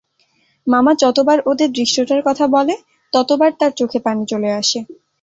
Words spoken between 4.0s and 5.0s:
পানি চলে আসে।